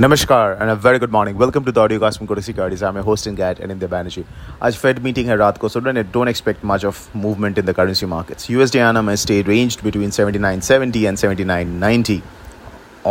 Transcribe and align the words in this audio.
नमस्कार 0.00 0.58
and 0.60 0.70
a 0.70 0.72
very 0.84 0.98
good 0.98 1.10
morning 1.10 1.38
welcome 1.38 1.64
to 1.64 1.72
the 1.72 1.78
audio 1.78 2.00
cast 2.00 2.18
from 2.18 2.40
Securities. 2.40 2.82
I'm 2.86 2.96
your 2.98 3.04
host 3.04 3.28
in 3.30 3.36
GAT 3.36 3.60
and 3.64 3.74
in 3.74 3.78
the 3.82 3.88
Banerjee. 3.92 4.24
आज 4.62 4.76
fed 4.76 4.98
meeting 5.02 5.28
है 5.28 5.36
रात 5.36 5.58
को 5.58 5.68
सो 5.68 5.80
don't 5.80 6.30
expect 6.32 6.66
much 6.70 6.84
of 6.90 7.00
movement 7.24 7.60
in 7.62 7.68
the 7.68 7.74
currency 7.78 8.08
markets. 8.12 8.50
USD 8.56 8.82
INR 8.86 9.02
may 9.08 9.16
stay 9.16 9.40
ranged 9.42 9.84
between 9.86 10.12
79.70 10.16 11.08
and 11.08 11.22
79.90 11.22 12.20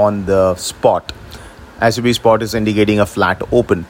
on 0.04 0.22
the 0.30 0.54
spot. 0.68 1.12
SUB 1.90 2.14
spot 2.20 2.48
is 2.50 2.54
indicating 2.62 3.00
a 3.00 3.10
flat 3.16 3.42
open. 3.52 3.86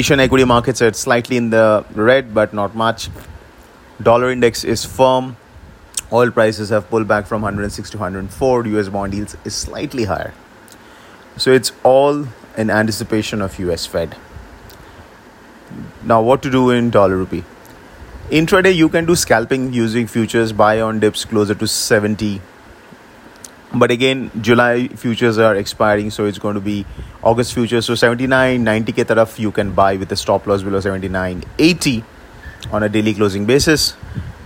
Asian 0.00 0.26
equity 0.26 0.50
markets 0.56 0.82
are 0.82 0.92
slightly 1.04 1.40
in 1.44 1.50
the 1.50 1.64
red 2.10 2.34
but 2.34 2.52
not 2.62 2.74
much. 2.74 3.08
Dollar 4.10 4.30
index 4.32 4.64
is 4.64 4.84
firm. 4.84 5.34
Oil 6.12 6.30
prices 6.30 6.70
have 6.70 6.90
pulled 6.90 7.08
back 7.16 7.26
from 7.26 7.50
106 7.52 7.90
to 7.90 7.98
104. 7.98 8.66
US 8.76 8.94
bond 8.98 9.20
yields 9.20 9.36
is 9.44 9.54
slightly 9.54 10.04
higher. 10.14 10.32
So 11.36 11.52
it's 11.52 11.72
all 11.84 12.24
in 12.57 12.69
anticipation 12.69 13.41
of 13.41 13.57
US 13.59 13.85
Fed. 13.85 14.15
Now, 16.03 16.21
what 16.21 16.41
to 16.43 16.49
do 16.49 16.69
in 16.69 16.89
dollar 16.89 17.17
rupee? 17.17 17.43
Intraday, 18.29 18.75
you 18.75 18.89
can 18.89 19.05
do 19.05 19.15
scalping 19.15 19.71
using 19.73 20.07
futures, 20.07 20.51
buy 20.51 20.81
on 20.81 20.99
dips 20.99 21.25
closer 21.25 21.55
to 21.55 21.67
70. 21.67 22.41
But 23.73 23.91
again, 23.91 24.31
July 24.41 24.87
futures 24.87 25.37
are 25.37 25.55
expiring, 25.55 26.09
so 26.09 26.25
it's 26.25 26.39
going 26.39 26.55
to 26.55 26.61
be 26.61 26.85
August 27.21 27.53
futures. 27.53 27.85
So 27.85 27.95
79, 27.95 28.63
90 28.63 28.91
ke 28.93 29.07
taraf 29.07 29.37
you 29.37 29.51
can 29.51 29.73
buy 29.73 29.97
with 29.97 30.11
a 30.11 30.15
stop 30.15 30.47
loss 30.47 30.63
below 30.63 30.79
79, 30.79 31.43
80 31.59 32.03
on 32.71 32.83
a 32.83 32.89
daily 32.89 33.13
closing 33.13 33.45
basis, 33.45 33.95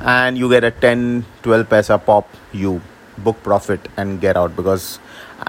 and 0.01 0.37
you 0.37 0.49
get 0.49 0.63
a 0.63 0.71
10, 0.71 1.25
12 1.43 1.69
paisa 1.69 2.03
pop. 2.03 2.27
You 2.51 2.81
book 3.17 3.41
profit 3.43 3.87
and 3.97 4.19
get 4.19 4.35
out 4.35 4.55
because 4.55 4.99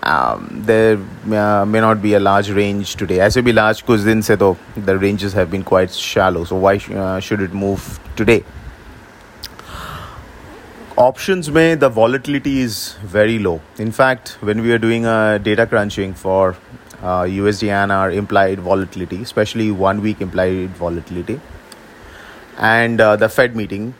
um, 0.04 0.62
there 0.66 0.98
uh, 0.98 1.66
may 1.66 1.80
not 1.80 2.02
be 2.02 2.14
a 2.14 2.20
large 2.20 2.50
range 2.50 2.95
today. 2.95 3.20
ऐसे 3.20 3.41
भी 3.41 3.54
large 3.54 3.82
कुछ 3.86 4.00
दिन 4.00 4.22
से 4.22 4.38
तो 4.38 4.55
the 4.77 4.98
ranges 4.98 5.34
have 5.34 5.50
been 5.52 5.64
quite 5.64 5.91
shallow. 5.91 6.44
So 6.44 6.56
why 6.56 6.78
sh- 6.78 6.92
uh, 6.92 7.20
should 7.20 7.42
it 7.42 7.53
move 7.53 8.00
today? 8.16 8.44
Options 10.98 11.52
may 11.52 11.75
the 11.75 11.89
volatility 11.89 12.61
is 12.61 12.94
very 13.03 13.38
low. 13.38 13.59
In 13.78 13.92
fact, 13.92 14.38
when 14.42 14.61
we 14.61 14.72
are 14.72 14.78
doing 14.78 15.06
a 15.06 15.39
data 15.39 15.66
crunching 15.67 16.14
for 16.14 16.56
uh, 17.02 17.23
USD 17.23 17.70
and 17.70 17.92
our 17.92 18.11
implied 18.11 18.59
volatility, 18.59 19.22
especially 19.22 19.72
one 19.72 20.02
week 20.02 20.22
implied 20.22 20.70
volatility, 20.70 21.39
and 22.58 23.02
uh, 23.02 23.16
the 23.17 23.28
Fed 23.28 23.56
meeting, 23.56 23.94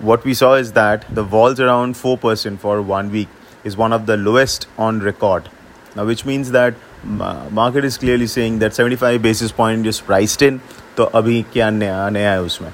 what 0.00 0.24
we 0.24 0.32
saw 0.34 0.54
is 0.54 0.72
that 0.72 1.04
the 1.12 1.22
vols 1.24 1.58
around 1.58 1.94
4% 1.96 2.58
for 2.58 2.80
one 2.80 3.10
week 3.10 3.28
is 3.64 3.76
one 3.76 3.92
of 3.92 4.06
the 4.06 4.16
lowest 4.16 4.66
on 4.78 5.00
record. 5.00 5.48
Now, 5.96 6.06
which 6.06 6.24
means 6.24 6.50
that 6.52 6.74
market 7.04 7.84
is 7.84 7.98
clearly 7.98 8.26
saying 8.26 8.60
that 8.60 8.74
75 8.74 9.22
basis 9.22 9.52
point 9.52 9.86
is 9.86 10.00
priced 10.00 10.42
in. 10.42 10.60
तो 10.96 11.04
अभी 11.18 11.42
क्या 11.52 11.70
नया 11.70 12.08
नया 12.10 12.30
है 12.30 12.42
उसमें 12.42 12.72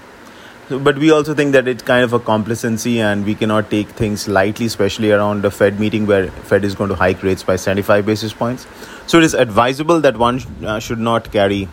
but 0.69 0.98
we 0.98 1.12
also 1.12 1.33
think 1.33 1.53
that 1.53 1.69
it's 1.69 1.84
kind 1.89 2.03
of 2.03 2.12
a 2.12 2.19
complacency 2.19 3.00
and 3.00 3.25
we 3.25 3.34
cannot 3.36 3.70
take 3.70 3.89
things 3.91 4.27
lightly 4.27 4.67
especially 4.67 5.12
around 5.12 5.42
the 5.42 5.50
fed 5.50 5.78
meeting 5.78 6.06
where 6.06 6.28
fed 6.53 6.64
is 6.64 6.75
going 6.75 6.91
to 6.91 6.97
hike 6.97 7.22
rates 7.22 7.45
by 7.45 7.55
75 7.55 8.05
basis 8.05 8.33
points 8.33 8.67
so 9.06 9.19
it 9.19 9.22
is 9.25 9.34
advisable 9.34 10.00
that 10.00 10.17
one 10.17 10.41
uh, 10.64 10.81
should 10.81 10.98
not 10.98 11.31
carry 11.31 11.69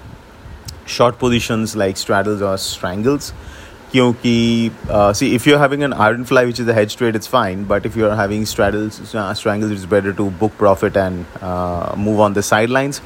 short 0.86 1.18
positions 1.18 1.76
like 1.76 1.98
straddles 1.98 2.44
or 2.44 2.56
strangles 2.58 3.34
क्योंकि 3.92 4.72
see 4.90 5.28
if 5.36 5.48
you 5.48 5.56
are 5.56 5.62
having 5.62 5.84
an 5.84 5.94
iron 5.94 6.24
fly 6.24 6.46
which 6.46 6.60
is 6.60 6.70
a 6.70 6.74
head 6.76 6.90
trade 6.98 7.16
it's 7.16 7.28
fine 7.30 7.66
but 7.68 7.86
if 7.86 7.98
you 7.98 8.06
are 8.06 8.16
having 8.20 8.46
straddles 8.52 9.02
strangles 9.42 9.74
it's 9.76 9.86
better 9.92 10.14
to 10.22 10.26
book 10.42 10.56
profit 10.62 10.98
and 11.02 11.38
uh, 11.50 11.94
move 12.08 12.24
on 12.28 12.38
the 12.38 12.44
sidelines 12.48 13.02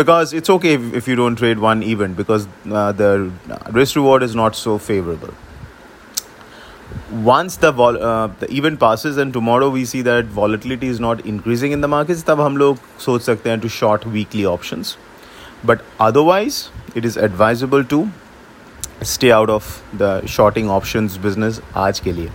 because 0.00 0.32
it's 0.40 0.52
okay 0.54 0.72
if, 0.78 0.88
if 1.02 1.10
you 1.12 1.16
don't 1.20 1.42
trade 1.42 1.62
one 1.66 1.82
event 1.90 2.16
because 2.22 2.48
uh, 2.80 2.92
the 3.02 3.10
risk 3.78 4.00
reward 4.00 4.26
is 4.28 4.36
not 4.42 4.60
so 4.62 4.78
favorable 4.86 5.34
once 7.28 7.56
the 7.56 7.72
vol- 7.72 8.00
uh, 8.02 8.28
the 8.40 8.50
event 8.60 8.80
passes 8.80 9.16
and 9.24 9.32
tomorrow 9.32 9.68
we 9.76 9.84
see 9.92 10.02
that 10.08 10.32
volatility 10.40 10.88
is 10.94 11.00
not 11.00 11.24
increasing 11.34 11.72
in 11.72 11.86
the 11.86 11.92
markets 11.96 12.24
तब 12.30 12.40
हम 12.40 12.56
लोग 12.56 12.78
सोच 13.06 13.22
सकते 13.22 13.50
हैं 13.50 13.60
to 13.66 13.74
short 13.76 14.08
weekly 14.16 14.48
options 14.54 14.96
but 15.72 15.86
otherwise 16.08 16.60
it 17.00 17.04
is 17.12 17.16
advisable 17.28 17.84
to 17.94 18.02
stay 19.02 19.32
out 19.32 19.50
of 19.50 19.82
the 19.92 20.24
shorting 20.26 20.70
options 20.70 21.18
business 21.18 21.60
aaj 21.74 22.00
ke 22.06 22.14
liye. 22.20 22.30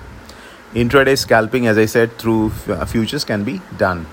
Intraday 0.83 1.17
scalping, 1.17 1.67
as 1.67 1.77
I 1.77 1.85
said, 1.85 2.17
through 2.17 2.51
uh, 2.67 2.85
futures 2.85 3.23
can 3.23 3.43
be 3.43 3.61
done. 3.77 4.05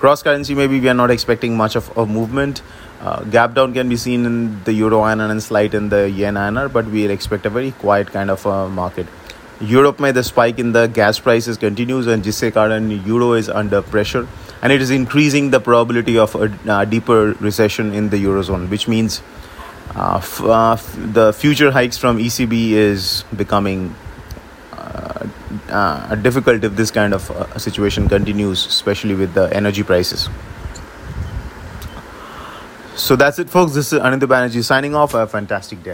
Cross 0.00 0.22
currency, 0.22 0.54
maybe 0.54 0.80
we 0.80 0.88
are 0.88 0.94
not 0.94 1.10
expecting 1.10 1.56
much 1.56 1.76
of 1.76 1.96
a 1.96 2.06
movement. 2.06 2.62
Uh, 3.00 3.22
gap 3.24 3.54
down 3.54 3.72
can 3.72 3.88
be 3.88 3.96
seen 3.96 4.26
in 4.26 4.64
the 4.64 4.72
euro 4.72 5.00
INR 5.00 5.30
and 5.30 5.42
slight 5.42 5.74
in 5.74 5.88
the 5.88 6.10
yen 6.10 6.34
INR, 6.34 6.72
but 6.72 6.86
we 6.86 7.06
expect 7.06 7.46
a 7.46 7.50
very 7.50 7.70
quiet 7.72 8.10
kind 8.10 8.30
of 8.30 8.44
a 8.46 8.68
market. 8.68 9.06
Europe 9.60 10.00
may 10.00 10.10
the 10.10 10.24
spike 10.24 10.58
in 10.58 10.72
the 10.72 10.86
gas 10.86 11.18
prices 11.20 11.58
continues 11.58 12.06
and 12.06 12.22
जिससे 12.24 12.50
कारण 12.52 13.06
euro 13.06 13.34
is 13.34 13.50
under 13.50 13.82
pressure 13.82 14.26
and 14.62 14.72
it 14.72 14.80
is 14.80 14.90
increasing 14.90 15.50
the 15.50 15.60
probability 15.60 16.16
of 16.16 16.34
a, 16.34 16.50
a 16.66 16.86
deeper 16.86 17.34
recession 17.40 17.92
in 17.92 18.08
the 18.08 18.16
eurozone 18.24 18.70
which 18.70 18.88
means 18.88 19.20
uh, 19.95 20.17
f- 20.17 20.41
uh, 20.41 20.73
f- 20.73 20.95
the 20.97 21.31
future 21.33 21.71
hikes 21.71 21.97
from 21.97 22.17
ECB 22.17 22.71
is 22.71 23.23
becoming 23.35 23.95
uh, 24.73 25.27
uh, 25.69 26.15
difficult 26.15 26.63
if 26.63 26.75
this 26.75 26.91
kind 26.91 27.13
of 27.13 27.29
uh, 27.31 27.57
situation 27.57 28.09
continues, 28.09 28.65
especially 28.65 29.15
with 29.15 29.33
the 29.33 29.53
energy 29.55 29.83
prices. 29.83 30.27
So 32.95 33.15
that's 33.15 33.39
it, 33.39 33.49
folks. 33.49 33.73
This 33.73 33.93
is 33.93 33.99
Anindya 33.99 34.27
Banerjee 34.27 34.63
signing 34.63 34.95
off. 34.95 35.13
A 35.13 35.27
fantastic 35.27 35.83
day. 35.83 35.93